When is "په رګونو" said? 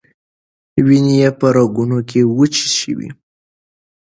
1.39-1.99